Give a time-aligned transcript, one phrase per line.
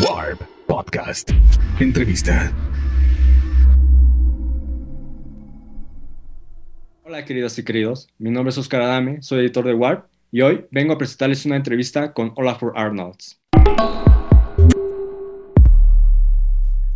[0.00, 1.30] Warp Podcast.
[1.78, 2.52] Entrevista.
[7.04, 10.64] Hola queridas y queridos, mi nombre es Oscar Adame, soy editor de Warp y hoy
[10.72, 13.40] vengo a presentarles una entrevista con Olafur Arnolds.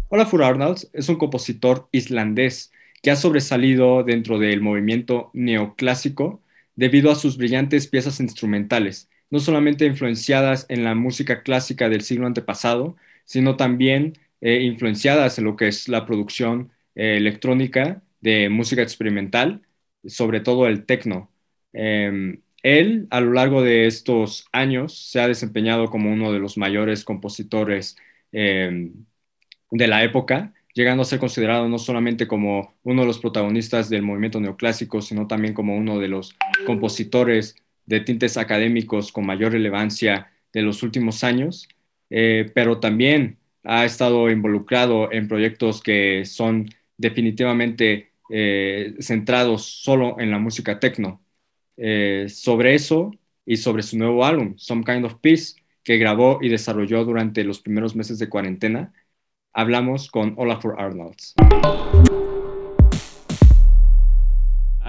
[0.09, 2.73] Olafur Arnolds es un compositor islandés
[3.03, 6.43] que ha sobresalido dentro del movimiento neoclásico
[6.75, 12.27] debido a sus brillantes piezas instrumentales, no solamente influenciadas en la música clásica del siglo
[12.27, 18.83] antepasado, sino también eh, influenciadas en lo que es la producción eh, electrónica de música
[18.83, 19.63] experimental,
[20.07, 21.31] sobre todo el techno.
[21.73, 26.57] Em, él, a lo largo de estos años, se ha desempeñado como uno de los
[26.59, 27.97] mayores compositores
[28.33, 28.93] em,
[29.71, 34.03] de la época, llegando a ser considerado no solamente como uno de los protagonistas del
[34.03, 37.57] movimiento neoclásico, sino también como uno de los compositores
[37.89, 41.69] de tintes académicos con mayor relevancia de los últimos años,
[42.11, 50.31] eh, pero también ha estado involucrado en proyectos que son definitivamente eh, centrados solo en
[50.31, 51.23] la música techno.
[51.79, 53.11] Eh, sobre eso
[53.47, 57.61] y sobre su nuevo álbum, Some Kind of Peace, que grabó y desarrolló durante los
[57.61, 58.93] primeros meses de cuarentena,
[59.55, 61.35] hablamos con Olafur Arnolds.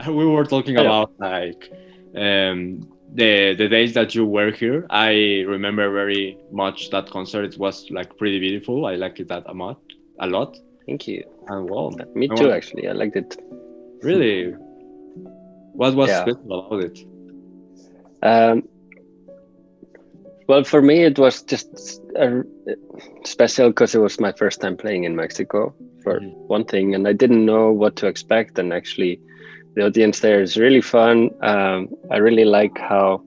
[0.05, 2.81] We were talking about like um,
[3.13, 4.85] the the days that you were here.
[4.89, 7.43] I remember very much that concert.
[7.43, 8.85] It was like pretty beautiful.
[8.85, 9.79] I liked it that a lot.
[10.19, 10.57] A lot.
[10.85, 11.23] Thank you.
[11.47, 12.35] And well, me too.
[12.35, 13.37] Well, actually, I liked it.
[14.01, 14.53] Really?
[15.73, 16.21] What was yeah.
[16.21, 16.99] special about it?
[18.21, 18.67] Um,
[20.47, 22.43] well, for me, it was just a,
[23.23, 26.47] special because it was my first time playing in Mexico, for mm-hmm.
[26.47, 28.57] one thing, and I didn't know what to expect.
[28.57, 29.21] And actually,
[29.75, 31.29] the audience there is really fun.
[31.41, 33.23] Um, I really like how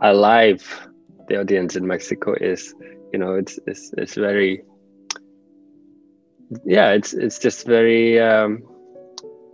[0.00, 0.88] alive
[1.28, 2.74] the audience in Mexico is.
[3.12, 4.62] You know, it's it's it's very
[6.64, 8.62] yeah, it's it's just very um,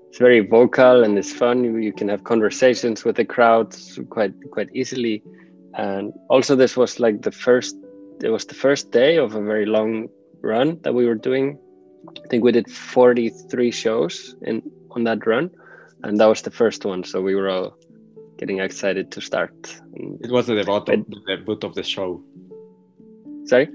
[0.09, 1.63] it's very vocal and it's fun.
[1.65, 3.77] You, you can have conversations with the crowd
[4.11, 5.23] quite quite easily.
[5.75, 7.77] And also, this was like the first.
[8.23, 10.09] It was the first day of a very long
[10.41, 11.59] run that we were doing.
[12.09, 15.51] I think we did 43 shows in on that run
[16.03, 17.05] and that was the first one.
[17.05, 17.77] So we were all
[18.39, 19.81] getting excited to start.
[19.95, 22.23] It was the debut, of, the debut of the show.
[23.45, 23.69] Sorry.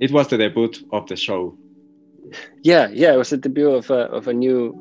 [0.00, 1.56] It was the debut of the show.
[2.62, 4.74] Yeah, yeah, it was the debut of a of a new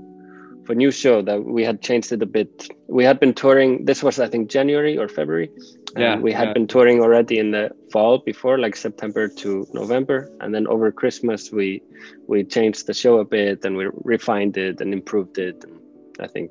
[0.63, 2.67] of a new show that we had changed it a bit.
[2.87, 3.85] We had been touring.
[3.85, 5.51] This was I think January or February.
[5.95, 6.53] Yeah, we had yeah.
[6.53, 11.51] been touring already in the fall before, like September to November, and then over Christmas
[11.51, 11.83] we
[12.27, 15.63] we changed the show a bit and we refined it and improved it.
[15.63, 15.79] And
[16.19, 16.49] I think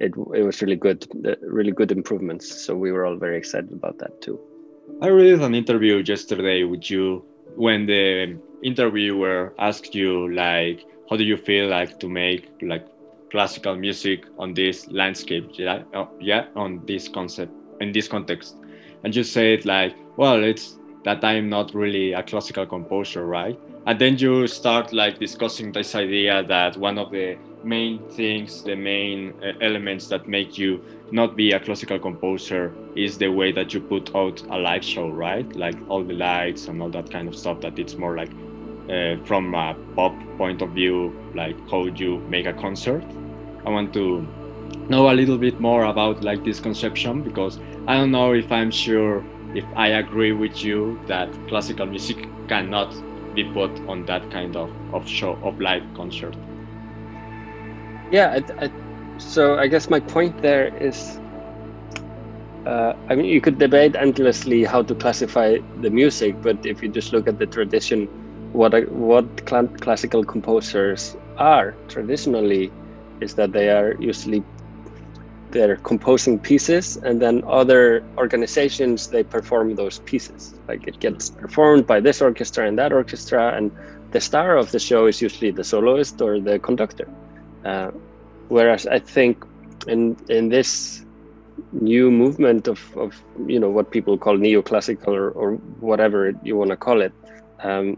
[0.00, 2.64] it it was really good, uh, really good improvements.
[2.64, 4.38] So we were all very excited about that too.
[5.00, 7.24] I read an interview yesterday with you
[7.56, 12.86] when the interviewer asked you like, how do you feel like to make like
[13.30, 15.50] classical music on this landscape?
[15.52, 18.56] Yeah, oh, yeah, on this concept in this context,
[19.02, 23.58] and you said like, well, it's that I'm not really a classical composer, right?
[23.86, 28.74] And then you start like discussing this idea that one of the main things, the
[28.74, 33.72] main uh, elements that make you not be a classical composer is the way that
[33.74, 35.54] you put out a live show, right?
[35.56, 37.60] Like all the lights and all that kind of stuff.
[37.60, 38.30] That it's more like
[38.90, 43.04] uh, from a pop point of view, like how you make a concert.
[43.64, 44.26] I want to
[44.88, 48.70] know a little bit more about like this conception because I don't know if I'm
[48.70, 52.94] sure if I agree with you that classical music cannot
[53.34, 56.36] be put on that kind of, of show of live concert
[58.14, 58.70] yeah I, I,
[59.18, 60.98] so i guess my point there is
[62.64, 66.88] uh, i mean you could debate endlessly how to classify the music but if you
[66.88, 68.06] just look at the tradition
[68.52, 72.72] what what cl- classical composers are traditionally
[73.20, 74.44] is that they are usually
[75.50, 80.52] they're composing pieces and then other organizations they perform those pieces.
[80.68, 83.70] Like it gets performed by this orchestra and that orchestra and
[84.10, 87.08] the star of the show is usually the soloist or the conductor
[87.64, 87.90] uh,
[88.48, 89.44] whereas I think
[89.86, 91.04] in in this
[91.72, 96.70] new movement of, of you know what people call neoclassical or, or whatever you want
[96.70, 97.12] to call it,
[97.62, 97.96] um,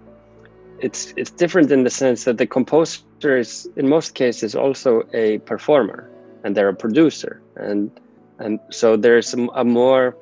[0.81, 5.39] it's it's different in the sense that the composer is in most cases also a
[5.39, 6.11] performer
[6.45, 7.41] and they're a producer.
[7.57, 7.91] And
[8.39, 10.17] and so there's a, a more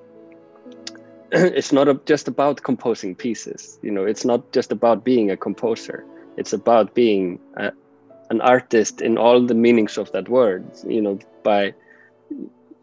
[1.33, 3.79] it's not a, just about composing pieces.
[3.83, 6.05] You know it's not just about being a composer.
[6.37, 7.73] It's about being a,
[8.31, 11.73] an artist in all the meanings of that word you know by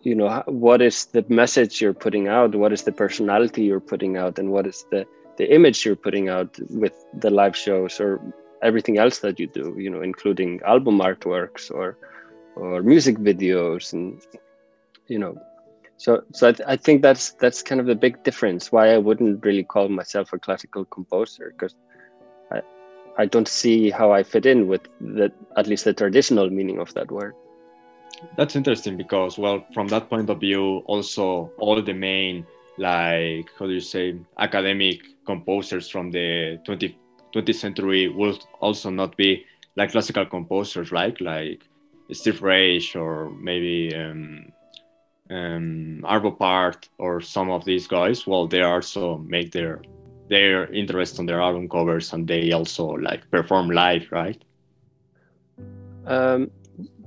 [0.02, 4.18] you know what is the message you're putting out what is the personality you're putting
[4.18, 5.06] out and what is the
[5.38, 8.20] the image you're putting out with the live shows or
[8.62, 11.98] everything else that you do you know including album artworks or
[12.56, 14.22] or music videos and
[15.08, 15.36] you know.
[15.98, 18.98] So so I, th- I think that's that's kind of the big difference why i
[18.98, 21.76] wouldn't really call myself a classical composer because
[22.52, 22.62] i
[23.18, 26.94] i don't see how i fit in with the at least the traditional meaning of
[26.94, 27.36] that word.
[28.38, 32.46] That's interesting because well from that point of view also all the main
[32.78, 36.98] like how do you say academic composers from the 20,
[37.34, 41.19] 20th century will also not be like classical composers right?
[41.19, 41.68] Like
[42.12, 44.52] steve reich or maybe um,
[45.31, 49.81] um, Arvo Pärt or some of these guys, well, they also make their
[50.31, 54.42] their interest on their album covers and they also like perform live, right?
[56.07, 56.50] Um,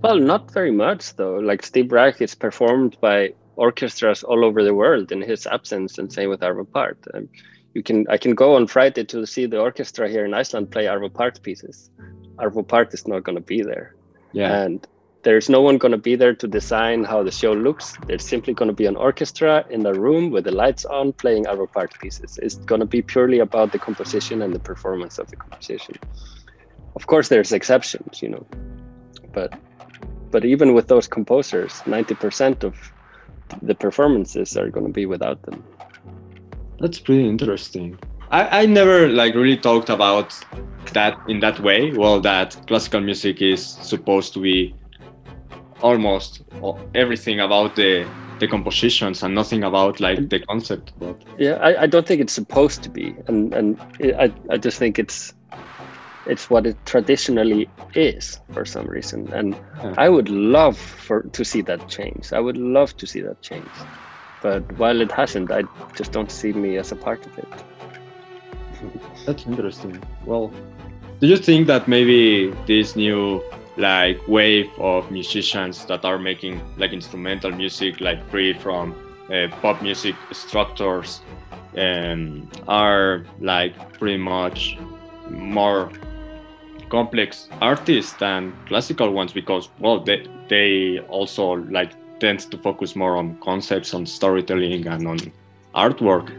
[0.03, 1.37] well, not very much though.
[1.37, 6.13] Like Steve Reich is performed by orchestras all over the world in his absence, and
[6.13, 6.99] same with Arvo Pärt.
[7.15, 7.29] Um,
[7.73, 10.85] you can I can go on Friday to see the orchestra here in Iceland play
[10.85, 11.91] Arvo Pärt pieces.
[12.37, 13.95] Arvo Pärt is not going to be there.
[14.33, 14.65] Yeah.
[14.65, 14.87] And
[15.25, 17.95] there's no one going to be there to design how the show looks.
[18.07, 21.47] There's simply going to be an orchestra in a room with the lights on playing
[21.47, 22.39] Arvo Pärt pieces.
[22.43, 25.97] It's going to be purely about the composition and the performance of the composition.
[26.95, 28.47] Of course, there's exceptions, you know,
[29.33, 29.59] but
[30.31, 32.75] but even with those composers, 90% of
[33.63, 35.63] the performances are going to be without them.
[36.81, 37.99] That's pretty interesting.
[38.31, 40.39] I, I never like really talked about
[40.93, 41.93] that in that way.
[41.93, 44.75] Well, that classical music is supposed to be
[45.85, 46.43] almost
[46.95, 48.07] everything about the
[48.41, 52.33] the compositions and nothing about like the concept but yeah I, I don't think it's
[52.33, 53.79] supposed to be and and
[54.25, 55.35] I, I just think it's
[56.27, 59.95] it's what it traditionally is for some reason and yeah.
[59.99, 62.33] i would love for to see that change.
[62.33, 63.75] I would love to see that change
[64.43, 65.63] but while it hasn't i
[65.99, 67.53] just don't see me as a part of it.
[69.27, 70.03] That's interesting.
[70.25, 70.51] Well
[71.21, 73.43] do you think that maybe this new
[73.77, 78.95] like wave of musicians that are making like instrumental music like free from
[79.33, 81.21] uh, pop music structures
[81.75, 84.79] and are like pretty much
[85.29, 85.91] more
[86.89, 93.17] complex artists than classical ones because well they they also like tend to focus more
[93.17, 95.19] on concepts on storytelling and on
[95.75, 96.31] artwork.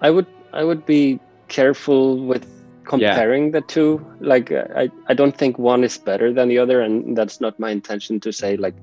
[0.00, 1.18] I would i would be
[1.48, 2.44] careful with
[2.84, 3.50] comparing yeah.
[3.52, 7.40] the two like I, I don't think one is better than the other and that's
[7.40, 8.74] not my intention to say like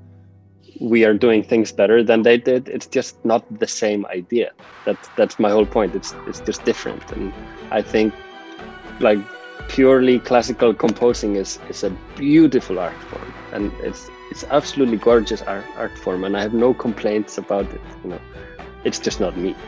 [0.80, 2.68] we are doing things better than they did.
[2.68, 4.52] It's just not the same idea.
[4.86, 5.96] That's that's my whole point.
[5.96, 7.12] It's it's just different.
[7.12, 7.32] And
[7.72, 8.14] i think
[9.00, 9.20] like
[9.68, 13.34] purely classical composing is is a beautiful art form.
[13.54, 17.82] And it's it's absolutely gorgeous art, art form and i have no complaints about it
[18.04, 18.22] you know.
[18.84, 19.56] It's just not me.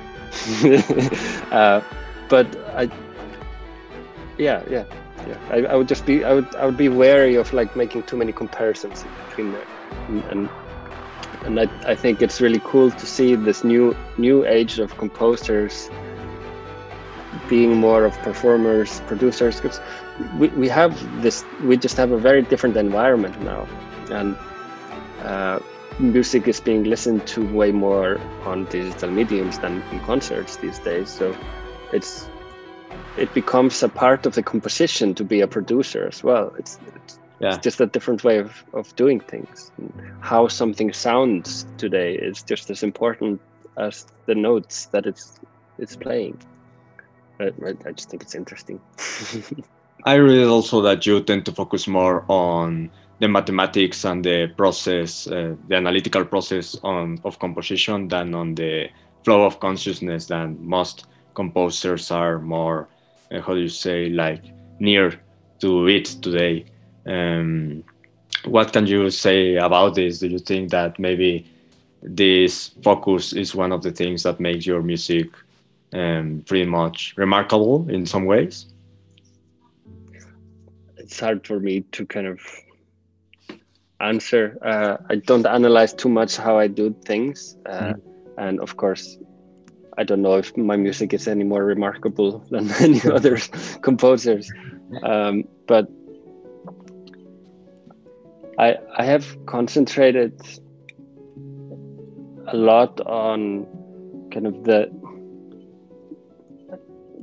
[1.52, 1.82] Uh,
[2.30, 2.90] but i
[4.38, 4.86] yeah yeah
[5.28, 5.38] yeah.
[5.50, 8.18] I, I would just be i would i would be wary of like making too
[8.18, 9.68] many comparisons between them
[10.08, 10.50] and and,
[11.46, 15.90] and I, I think it's really cool to see this new new age of composers
[17.48, 19.80] being more of performers producers because
[20.38, 23.68] we, we have this we just have a very different environment now.
[24.10, 24.38] And
[25.22, 25.60] uh,
[26.00, 31.10] music is being listened to way more on digital mediums than in concerts these days.
[31.10, 31.36] So
[31.92, 32.28] it's
[33.18, 36.54] it becomes a part of the composition to be a producer as well.
[36.58, 37.50] It's, it's, yeah.
[37.50, 39.72] it's just a different way of, of doing things.
[40.22, 43.42] How something sounds today is just as important
[43.78, 45.40] as the notes that it's
[45.80, 46.40] it's playing.
[47.40, 47.52] I,
[47.86, 48.80] I just think it's interesting.
[50.06, 55.28] I read also that you tend to focus more on the mathematics and the process,
[55.28, 58.90] uh, the analytical process on, of composition than on the
[59.24, 60.28] flow of consciousness.
[60.28, 62.88] Than most composers are more
[63.32, 64.44] uh, how do you say like
[64.80, 65.20] near
[65.60, 66.66] to it today.
[67.06, 67.84] Um,
[68.46, 70.20] what can you say about this?
[70.20, 71.46] Do you think that maybe
[72.02, 75.28] this focus is one of the things that makes your music
[75.94, 78.66] um, pretty much remarkable in some ways?
[80.98, 82.40] It's hard for me to kind of
[84.02, 84.58] answer.
[84.62, 87.56] Uh, I don't analyze too much how I do things.
[87.66, 88.02] Uh, mm.
[88.38, 89.18] And of course,
[89.98, 93.38] I don't know if my music is any more remarkable than any other
[93.82, 94.52] composers,
[95.04, 95.88] um, but
[98.58, 100.40] I I have concentrated
[102.48, 103.66] a lot on
[104.32, 104.92] kind of the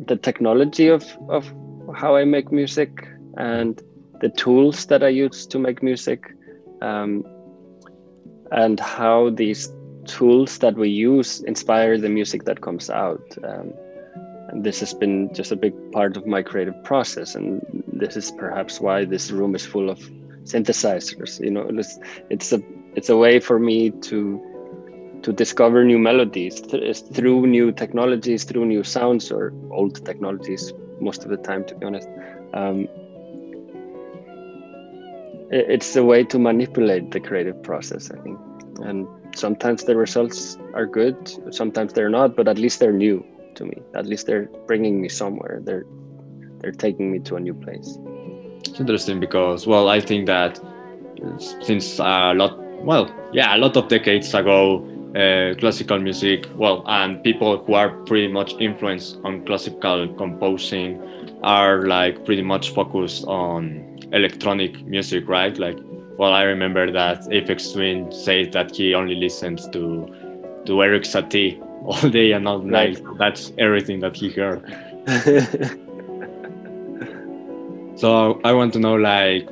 [0.07, 1.53] the technology of of
[1.95, 3.81] how I make music and
[4.21, 6.25] the tools that I use to make music,
[6.83, 7.25] um,
[8.53, 9.73] and how these
[10.11, 13.23] tools that we use inspire the music that comes out.
[13.45, 13.73] Um,
[14.50, 17.62] and this has been just a big part of my creative process and
[17.93, 19.99] this is perhaps why this room is full of
[20.45, 21.40] synthesizers.
[21.40, 21.99] You know it's
[22.31, 22.61] it's a
[22.97, 24.21] it's a way for me to
[25.23, 31.25] to discover new melodies th- through new technologies through new sounds or old technologies most
[31.25, 32.09] of the time to be honest.
[32.52, 32.88] Um,
[35.52, 38.38] it's a way to manipulate the creative process i think.
[38.88, 41.17] And sometimes the results are good
[41.55, 43.25] sometimes they're not but at least they're new
[43.61, 43.83] to me.
[43.95, 45.61] At least they're bringing me somewhere.
[45.63, 45.87] They're
[46.61, 47.99] they're taking me to a new place.
[48.69, 50.61] It's interesting because well i think that
[51.63, 57.23] since a lot well yeah a lot of decades ago uh, classical music well and
[57.25, 61.01] people who are pretty much influenced on classical composing
[61.43, 65.57] are like pretty much focused on electronic music right?
[65.59, 65.79] Like
[66.21, 69.83] well i remember that Aphex Twin said that he only listens to
[70.67, 73.19] to eric satie all day and all night right.
[73.19, 74.61] that's everything that he heard
[77.99, 79.49] so i want to know like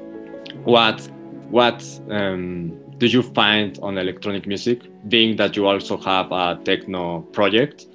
[0.64, 1.00] what
[1.48, 7.22] what um, do you find on electronic music being that you also have a techno
[7.38, 7.86] project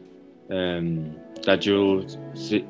[0.49, 2.07] um, that you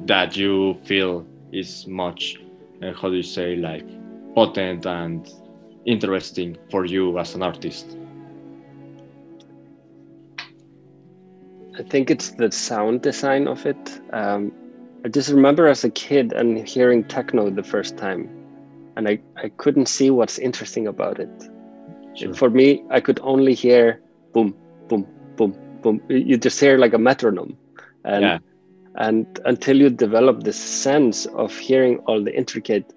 [0.01, 2.41] that you feel is much
[2.81, 3.88] uh, how do you say like
[4.36, 5.31] potent and
[5.85, 7.97] interesting for you as an artist
[11.77, 14.51] i think it's the sound design of it um,
[15.05, 18.29] i just remember as a kid and hearing techno the first time
[18.95, 21.49] and i, I couldn't see what's interesting about it
[22.15, 22.33] Sure.
[22.33, 24.01] For me, I could only hear
[24.33, 24.55] boom,
[24.87, 26.01] boom, boom, boom.
[26.09, 27.57] You just hear like a metronome,
[28.05, 28.37] and yeah.
[28.95, 32.93] and until you develop this sense of hearing all the intricate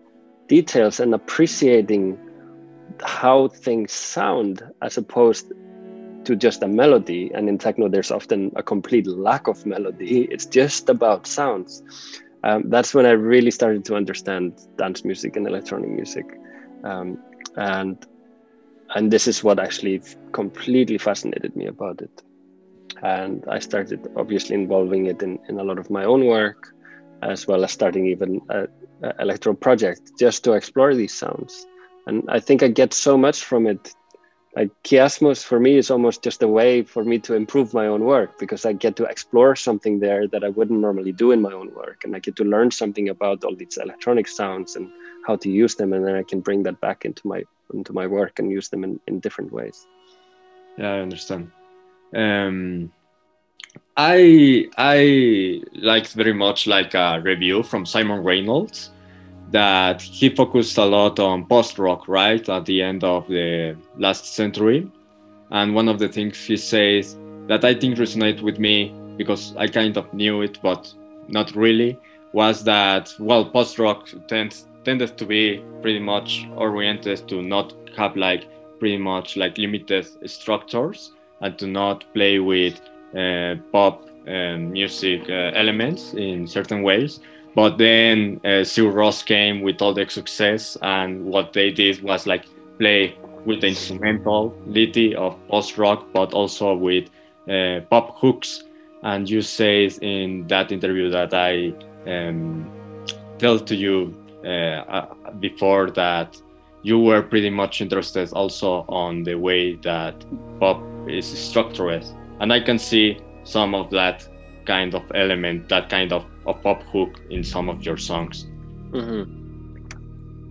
[0.48, 2.18] details and appreciating
[3.02, 5.52] how things sound as opposed
[6.24, 7.30] to just a melody.
[7.34, 10.22] And in techno, there's often a complete lack of melody.
[10.30, 11.82] It's just about sounds.
[12.44, 16.26] Um, that's when I really started to understand dance music and electronic music.
[16.84, 17.18] Um,
[17.56, 18.06] and
[18.94, 20.00] and this is what actually
[20.32, 22.22] completely fascinated me about it
[23.02, 26.74] and i started obviously involving it in, in a lot of my own work
[27.22, 28.66] as well as starting even a,
[29.02, 31.66] a electro project just to explore these sounds
[32.06, 33.94] and i think i get so much from it.
[34.54, 38.04] Like Kiasmos for me is almost just a way for me to improve my own
[38.04, 41.52] work because i get to explore something there that i wouldn't normally do in my
[41.52, 42.04] own work.
[42.04, 44.90] And i get to learn something about all these electronic sounds and
[45.26, 45.92] how to use them.
[45.92, 47.44] And then i can bring that back into my
[47.74, 49.86] into my work and use them in, in different ways.
[50.78, 51.50] Yeah i understand.
[52.14, 52.90] Um,
[53.96, 58.90] i i liked very much like a review from simon reynolds
[59.50, 64.34] that he focused a lot on post rock right at the end of the last
[64.34, 64.90] century
[65.50, 69.66] and one of the things he says that i think resonate with me because i
[69.66, 70.92] kind of knew it but
[71.28, 71.98] not really
[72.32, 78.16] was that well post rock tends tended to be pretty much oriented to not have
[78.16, 78.46] like
[78.78, 82.80] pretty much like limited structures and to not play with
[83.16, 87.20] uh, pop and music uh, elements in certain ways.
[87.56, 92.26] But then uh, Sigur Rós came with all the success, and what they did was
[92.26, 92.44] like
[92.78, 97.08] play with the instrumentality of post rock, but also with
[97.48, 98.62] uh, pop hooks.
[99.02, 101.72] And you say in that interview that I
[102.06, 102.70] um,
[103.38, 106.40] tell to you uh, uh, before that
[106.82, 110.14] you were pretty much interested also on the way that
[110.60, 112.04] pop is structured
[112.40, 114.28] and i can see some of that
[114.66, 118.46] kind of element that kind of, of pop hook in some of your songs
[118.90, 119.24] mm-hmm.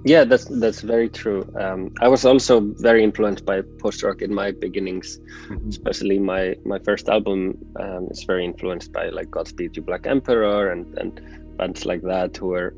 [0.05, 4.34] yeah that's that's very true um, i was also very influenced by post rock in
[4.34, 5.69] my beginnings mm-hmm.
[5.69, 10.72] especially my my first album um, is very influenced by like godspeed you black emperor
[10.72, 11.22] and and
[11.57, 12.75] bands like that who were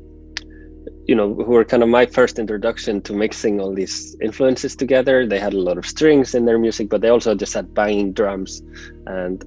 [1.06, 5.26] you know who were kind of my first introduction to mixing all these influences together
[5.26, 8.12] they had a lot of strings in their music but they also just had banging
[8.12, 8.62] drums
[9.06, 9.44] and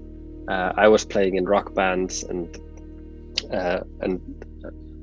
[0.51, 2.48] uh, i was playing in rock bands and
[3.60, 4.20] uh, and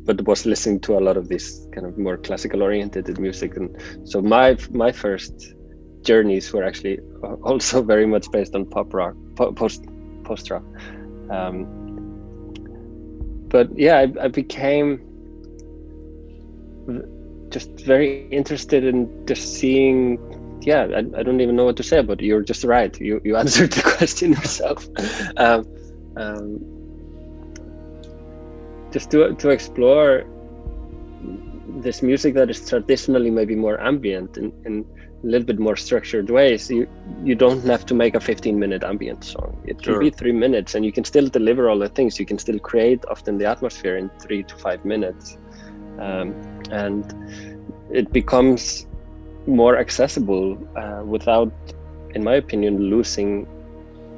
[0.09, 3.57] but was listening to a lot of this kind of more classical oriented music.
[3.59, 3.69] And
[4.05, 5.55] so my my first
[6.03, 6.99] journeys were actually
[7.43, 9.85] also very much based on pop rock post
[10.25, 10.65] post rock
[11.31, 11.67] um,
[13.49, 14.89] but yeah I, I became
[17.51, 20.19] just very interested in just seeing
[20.63, 23.37] yeah I, I, don't even know what to say but you're just right you you
[23.43, 24.89] answered the question yourself
[25.37, 25.67] um,
[26.17, 26.61] um,
[28.93, 30.25] just to to explore
[31.83, 34.85] this music that is traditionally maybe more ambient and, and
[35.23, 36.87] a little bit more structured ways, you
[37.25, 39.61] you don't have to make a 15 minute ambient song.
[39.65, 40.01] It can Sure.
[40.01, 42.21] be three minutes, and you can still deliver all the things.
[42.21, 45.37] You can still create often the atmosphere in three to five minutes,
[45.99, 46.35] um,
[46.71, 47.05] and
[47.91, 48.87] it becomes
[49.49, 51.53] more accessible uh, without,
[52.15, 53.47] in my opinion, losing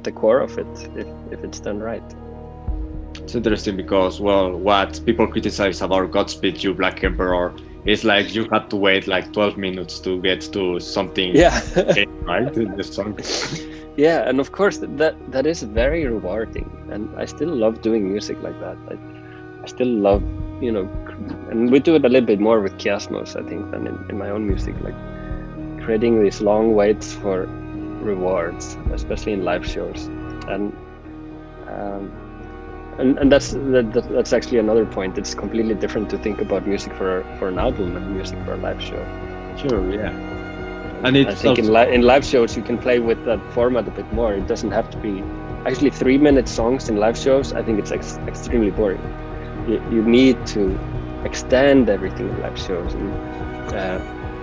[0.03, 2.03] the core of it if, if it's done right.
[3.15, 7.53] It's interesting because, well, what people criticize about Godspeed You Black Emperor
[7.85, 11.59] is like you had to wait like 12 minutes to get to something Yeah.
[12.23, 13.17] right the song.
[13.97, 18.41] yeah and of course that that is very rewarding and i still love doing music
[18.41, 20.23] like that i, I still love
[20.61, 20.87] you know
[21.49, 24.17] and we do it a little bit more with Kiasmos i think than in, in
[24.17, 24.95] my own music like
[25.81, 27.45] creating these long waits for
[28.01, 30.09] rewards especially in live shows
[30.47, 30.73] and
[31.67, 32.11] um,
[32.97, 36.67] and, and that's that, that- that's actually another point it's completely different to think about
[36.67, 39.05] music for for an album and music for a live show
[39.55, 40.13] Sure, yeah.
[41.03, 43.87] And it's I think in, li- in live shows you can play with that format
[43.87, 44.33] a bit more.
[44.33, 45.25] It doesn't have to be
[45.65, 47.53] actually three minute songs in live shows.
[47.53, 49.11] I think it's ex- extremely boring.
[49.65, 50.79] You, you need to
[51.23, 52.93] extend everything in live shows.
[52.93, 53.21] And,
[53.71, 53.99] uh,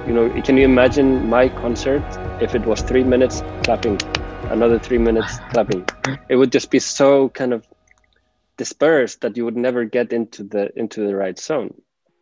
[0.08, 2.02] you know, can you imagine my concert
[2.40, 3.98] if it was three minutes clapping,
[4.48, 5.84] another three minutes clapping?
[6.30, 7.66] It would just be so kind of
[8.56, 11.74] dispersed that you would never get into the into the right zone.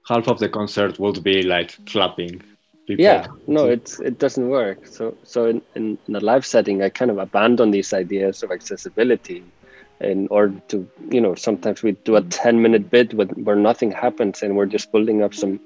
[0.08, 2.42] half of the concert would be like clapping.
[2.86, 3.04] People.
[3.04, 6.88] yeah no it's it doesn't work so so in, in, in a live setting i
[6.88, 9.42] kind of abandon these ideas of accessibility
[10.00, 13.90] in order to you know sometimes we do a 10 minute bit with, where nothing
[13.90, 15.58] happens and we're just building up some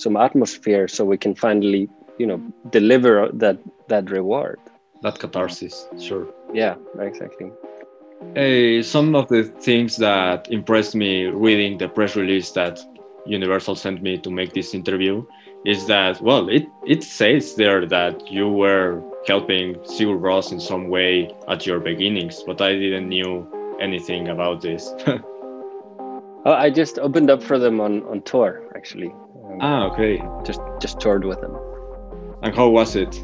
[0.00, 1.88] some atmosphere so we can finally
[2.18, 2.40] you know
[2.70, 4.58] deliver that that reward
[5.02, 6.26] that catharsis, sure.
[6.52, 7.50] yeah exactly
[8.36, 11.12] Uh, some of the things that impressed me
[11.46, 12.78] reading the press release that
[13.24, 15.24] Universal sent me to make this interview
[15.64, 20.88] is that well, it it says there that you were helping Sigur Rós in some
[20.88, 23.46] way at your beginnings, but I didn't knew
[23.80, 24.92] anything about this.
[26.46, 29.12] oh, i just opened up for them on on tour actually
[29.60, 30.20] ah, okay.
[30.44, 31.56] just just toured with them
[32.42, 33.14] And how was it?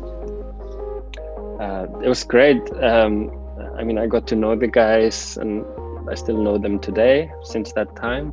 [1.60, 2.60] uh, it was great.
[2.82, 3.30] Um,
[3.78, 5.64] I mean, I got to know the guys, and
[6.10, 8.32] I still know them today since that time.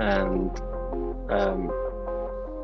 [0.00, 0.50] And
[1.30, 1.70] um,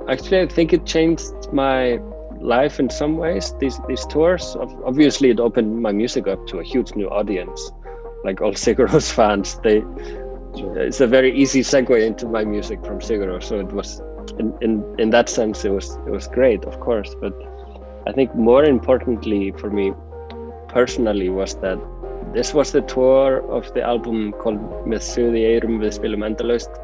[0.09, 1.99] actually, I think it changed my
[2.41, 3.55] life in some ways.
[3.61, 7.71] These these tours, obviously, it opened my music up to a huge new audience,
[8.25, 9.59] like all Sigur Rós fans.
[9.63, 9.83] They
[10.59, 13.43] it's a very easy segue into my music from Siguro.
[13.43, 14.01] So it was,
[14.39, 17.35] in, in in that sense, it was it was great, of course, but.
[18.09, 19.93] I think more importantly for me
[20.69, 21.77] personally was that
[22.33, 26.23] this was the tour of the album called Með Suði Eyrum við spilum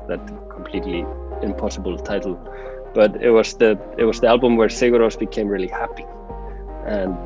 [0.09, 1.05] that completely
[1.43, 2.35] impossible title.
[2.95, 6.05] But it was the it was the album where Sigur Rós became really happy.
[6.87, 7.17] And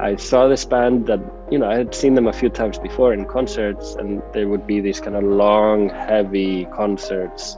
[0.00, 3.12] I saw this band that, you know, I had seen them a few times before
[3.12, 7.56] in concerts and there would be these kind of long, heavy concerts.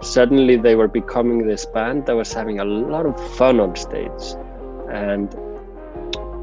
[0.00, 4.36] Suddenly they were becoming this band that was having a lot of fun on stage
[4.90, 5.32] and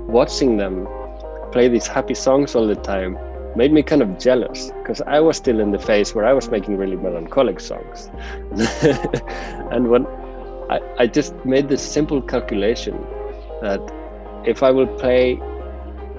[0.07, 0.87] watching them
[1.51, 3.17] play these happy songs all the time
[3.55, 6.49] made me kind of jealous because I was still in the phase where I was
[6.49, 8.09] making really melancholic songs.
[9.71, 10.05] and when
[10.69, 12.95] I, I just made this simple calculation
[13.61, 13.79] that
[14.45, 15.39] if I will play,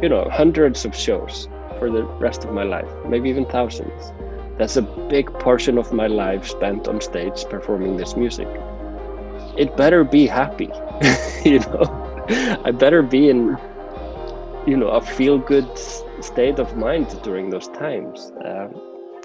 [0.03, 4.13] you know, hundreds of shows for the rest of my life, maybe even thousands,
[4.59, 8.49] that's a big portion of my life spent on stage performing this music.
[9.57, 10.71] It better be happy,
[11.45, 12.03] you know.
[12.65, 13.57] I better be in,
[14.67, 15.69] you know, a feel-good
[16.21, 18.33] state of mind during those times.
[18.45, 18.75] Um,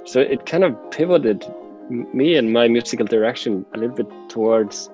[0.06, 1.46] so it kind of pivoted
[1.90, 4.90] me and my musical direction a little bit towards,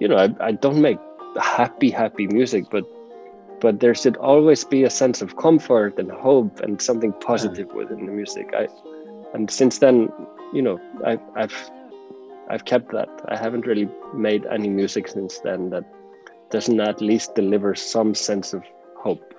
[0.00, 0.98] you know, I, I don't make
[1.40, 2.84] happy, happy music, but
[3.60, 8.04] but there should always be a sense of comfort and hope and something positive within
[8.04, 8.52] the music.
[8.52, 8.68] I
[9.34, 10.10] and since then,
[10.52, 11.70] you know, I, I've
[12.48, 13.08] I've kept that.
[13.28, 15.84] I haven't really made any music since then that
[16.50, 18.62] doesn't at least deliver some sense of
[18.96, 19.34] hope.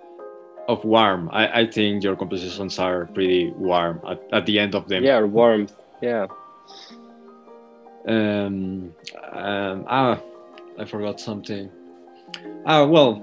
[0.68, 1.30] Of warm.
[1.32, 5.04] I, I think your compositions are pretty warm at, at the end of them.
[5.04, 5.76] Yeah, warmth.
[6.02, 6.26] Yeah.
[8.08, 8.94] Um,
[9.32, 10.20] um, ah,
[10.80, 11.70] I forgot something.
[12.66, 13.22] Ah, well,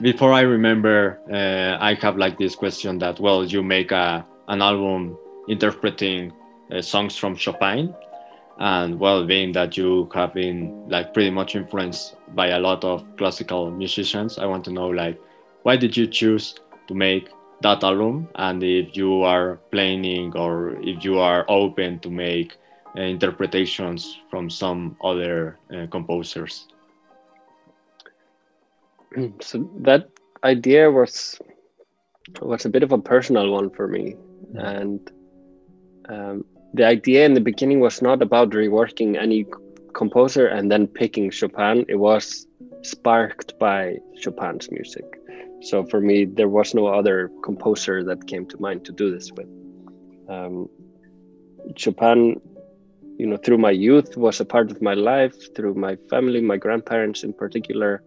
[0.00, 4.62] before I remember, uh, I have like this question that, well, you make a, an
[4.62, 6.32] album interpreting
[6.70, 7.94] uh, songs from Chopin.
[8.58, 13.04] And well, being that you have been like pretty much influenced by a lot of
[13.16, 15.20] classical musicians, I want to know like,
[15.62, 16.54] why did you choose
[16.88, 17.28] to make
[17.62, 18.28] that album?
[18.36, 22.56] And if you are planning or if you are open to make
[22.96, 26.66] uh, interpretations from some other uh, composers.
[29.40, 30.08] so that
[30.44, 31.38] idea was
[32.40, 34.16] was a bit of a personal one for me,
[34.54, 35.12] and
[36.08, 39.46] um, the idea in the beginning was not about reworking any
[39.94, 41.84] composer and then picking Chopin.
[41.88, 42.46] It was
[42.82, 45.04] sparked by Chopin's music.
[45.62, 49.32] So for me, there was no other composer that came to mind to do this
[49.32, 49.48] with.
[50.28, 50.68] Um,
[51.76, 52.40] Chopin,
[53.18, 56.58] you know, through my youth was a part of my life, through my family, my
[56.58, 58.02] grandparents in particular,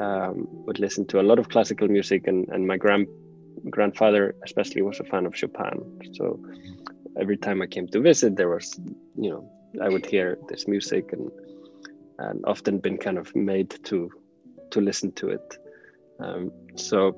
[0.00, 3.06] um, would listen to a lot of classical music, and, and my grand
[3.70, 6.00] grandfather especially was a fan of Chopin.
[6.12, 6.38] So
[7.20, 8.78] every time I came to visit, there was,
[9.16, 9.50] you know,
[9.82, 11.30] I would hear this music and
[12.18, 14.10] and often been kind of made to
[14.70, 15.58] to listen to it.
[16.20, 17.16] Um, so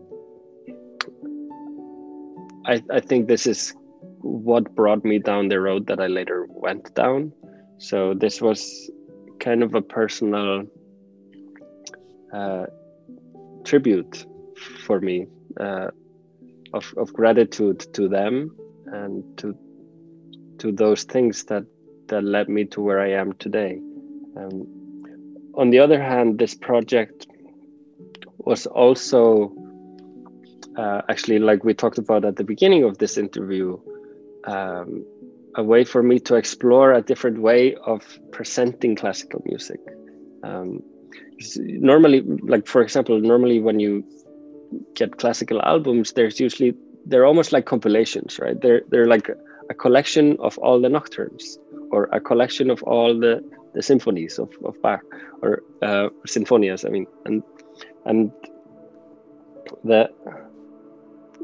[2.66, 3.74] I I think this is
[4.20, 7.32] what brought me down the road that I later went down.
[7.78, 8.90] So this was
[9.40, 10.64] kind of a personal
[12.32, 12.66] uh,
[13.64, 14.24] tribute
[14.86, 15.26] for me
[15.60, 15.88] uh,
[16.72, 19.54] of, of gratitude to them and to
[20.64, 21.64] to those things that
[22.08, 23.78] that led me to where I am today.
[24.36, 24.66] Um,
[25.54, 27.26] on the other hand, this project
[28.38, 29.52] was also
[30.76, 33.78] uh, actually, like we talked about at the beginning of this interview,
[34.44, 35.04] um,
[35.54, 38.00] a way for me to explore a different way of
[38.32, 39.80] presenting classical music.
[40.42, 40.82] Um,
[41.58, 44.04] normally, like for example, normally when you
[44.94, 46.74] get classical albums, there's usually
[47.06, 48.60] they're almost like compilations, right?
[48.60, 49.30] They're they're like
[49.70, 51.58] a collection of all the nocturnes
[51.90, 53.42] or a collection of all the,
[53.74, 55.02] the symphonies of, of Bach
[55.42, 56.84] or uh, sinfonias.
[56.84, 57.42] I mean, and
[58.04, 58.32] and
[59.84, 60.10] the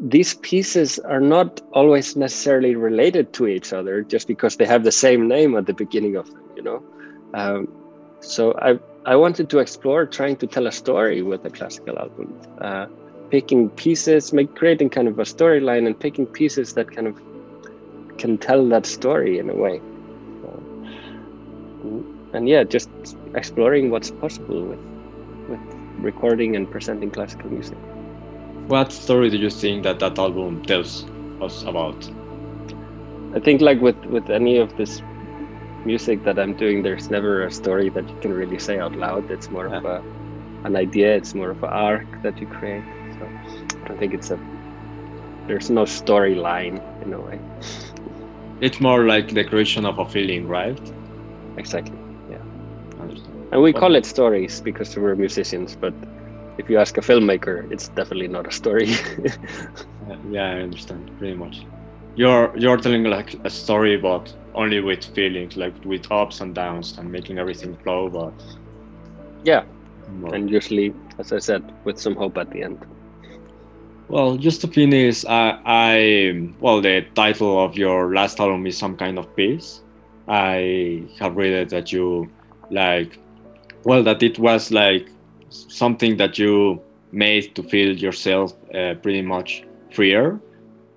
[0.00, 4.92] these pieces are not always necessarily related to each other just because they have the
[4.92, 6.42] same name at the beginning of them.
[6.56, 6.82] You know,
[7.34, 7.68] um,
[8.20, 12.38] so I I wanted to explore trying to tell a story with a classical album.
[12.60, 12.86] Uh,
[13.30, 17.20] picking pieces, make creating kind of a storyline and picking pieces that kind of
[18.20, 19.80] can tell that story in a way.
[22.32, 22.88] and yeah, just
[23.34, 24.82] exploring what's possible with
[25.48, 25.64] with
[26.08, 27.78] recording and presenting classical music.
[28.68, 30.92] What story do you think that that album tells
[31.46, 32.08] us about?
[33.34, 35.02] I think like with with any of this
[35.84, 39.30] music that I'm doing, there's never a story that you can really say out loud.
[39.30, 39.78] It's more yeah.
[39.78, 39.98] of a
[40.64, 41.16] an idea.
[41.16, 42.84] It's more of an arc that you create.
[43.18, 43.24] So
[43.82, 44.38] I don't think it's a
[45.46, 47.40] there's no storyline in a way.
[48.60, 50.78] It's more like the creation of a feeling, right?
[51.56, 51.96] Exactly.
[52.30, 52.38] Yeah.
[53.52, 55.94] And we call it stories because we're musicians, but
[56.58, 58.86] if you ask a filmmaker, it's definitely not a story.
[60.30, 61.64] yeah, I understand pretty much.
[62.16, 66.98] You're you're telling like a story, but only with feelings, like with ups and downs,
[66.98, 68.08] and making everything flow.
[68.10, 68.34] But
[69.44, 69.64] yeah,
[70.18, 70.34] more.
[70.34, 72.84] and usually, as I said, with some hope at the end.
[74.10, 78.96] Well, just to finish, I, I well, the title of your last album is some
[78.96, 79.82] kind of peace.
[80.26, 82.28] I have read it that you
[82.72, 83.20] like,
[83.84, 85.08] well, that it was like
[85.48, 90.40] something that you made to feel yourself uh, pretty much freer,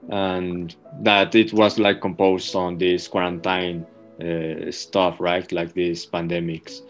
[0.10, 3.86] and that it was like composed on this quarantine
[4.26, 5.52] uh, stuff, right?
[5.52, 6.82] Like these pandemics.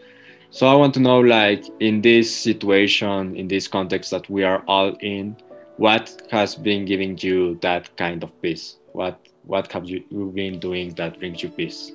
[0.52, 4.64] So I want to know, like, in this situation, in this context that we are
[4.68, 5.36] all in
[5.78, 8.78] what has been giving you that kind of peace?
[8.92, 11.92] What what have you been doing that brings you peace?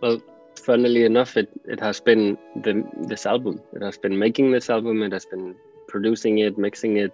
[0.00, 0.22] Well,
[0.56, 3.60] funnily enough, it, it has been the, this album.
[3.72, 5.02] It has been making this album.
[5.02, 5.56] It has been
[5.88, 7.12] producing it, mixing it,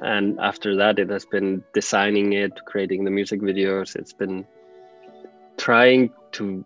[0.00, 3.94] and after that, it has been designing it, creating the music videos.
[3.94, 4.46] It's been
[5.58, 6.64] trying to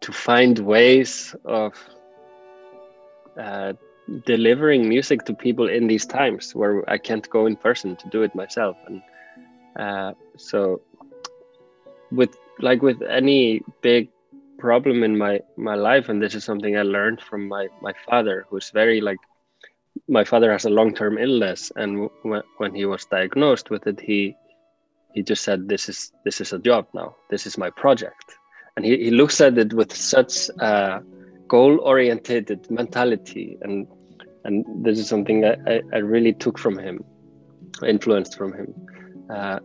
[0.00, 1.72] to find ways of
[3.40, 3.72] uh,
[4.26, 8.22] delivering music to people in these times where I can't go in person to do
[8.22, 8.76] it myself.
[8.86, 9.02] And
[9.78, 10.82] uh, so,
[12.10, 14.08] with like with any big
[14.58, 18.46] problem in my my life, and this is something I learned from my my father,
[18.48, 19.18] who's very like
[20.08, 24.36] my father has a long term illness, and when he was diagnosed with it, he
[25.14, 27.16] he just said, "This is this is a job now.
[27.30, 28.36] This is my project."
[28.76, 30.98] And he, he looks at it with such uh,
[31.46, 33.86] goal oriented mentality and
[34.44, 37.04] and this is something that I, I really took from him
[37.86, 38.74] influenced from him
[39.30, 39.58] uh,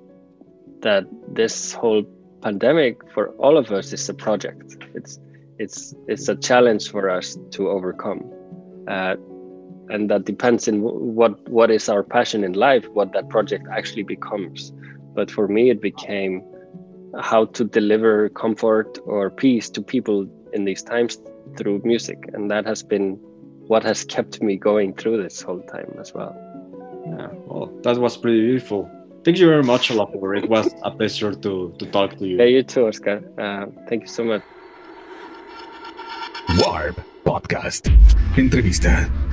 [0.81, 2.03] that this whole
[2.41, 4.77] pandemic for all of us is a project.
[4.95, 5.19] It's
[5.57, 8.23] it's it's a challenge for us to overcome
[8.87, 9.15] uh,
[9.89, 14.03] and that depends in what what is our passion in life what that project actually
[14.03, 14.71] becomes.
[15.13, 16.43] But for me it became
[17.19, 21.17] how to deliver comfort or peace to people in these times
[21.57, 22.29] through music.
[22.33, 23.19] And that has been
[23.69, 26.35] what has kept me going through this whole time as well.
[27.05, 28.89] Yeah, well, that was pretty beautiful.
[29.23, 30.35] Thank you very much, Olafur.
[30.41, 32.37] It was a pleasure to, to talk to you.
[32.37, 33.21] Yeah, you too, Oscar.
[33.37, 34.41] Uh, thank you so much.
[36.57, 37.95] Warp Podcast.
[38.35, 39.28] Entrevista.